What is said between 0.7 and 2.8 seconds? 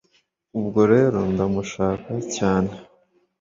rero ndamushaka cyane